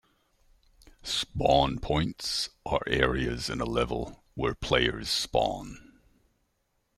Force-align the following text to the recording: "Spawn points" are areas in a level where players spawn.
"Spawn 1.03 1.77
points" 1.77 2.49
are 2.65 2.81
areas 2.87 3.51
in 3.51 3.61
a 3.61 3.65
level 3.65 4.23
where 4.33 4.55
players 4.55 5.11
spawn. 5.11 5.99